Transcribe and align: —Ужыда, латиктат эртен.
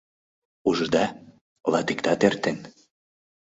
—Ужыда, 0.69 1.05
латиктат 1.71 2.21
эртен. 2.27 2.57